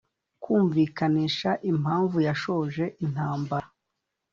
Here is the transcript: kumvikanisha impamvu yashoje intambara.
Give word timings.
kumvikanisha 0.43 1.51
impamvu 1.71 2.17
yashoje 2.27 2.83
intambara. 3.05 3.67